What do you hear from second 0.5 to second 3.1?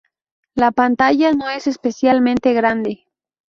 La pantalla no es especialmente grande.